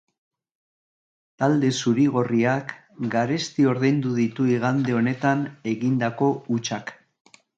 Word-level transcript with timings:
Talde 1.41 1.69
zuri-gorriak 1.83 2.73
garesti 3.17 3.67
ordaindu 3.73 4.15
ditu 4.21 4.47
igande 4.55 4.97
honetan 5.01 5.43
egindako 5.73 6.33
hutsak. 6.57 6.95